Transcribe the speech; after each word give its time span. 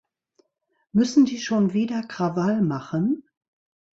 Müssen 0.93 1.25
die 1.25 1.37
schon 1.37 1.73
wieder 1.73 2.01
Krawall 2.01 2.63
machen? 2.63 3.23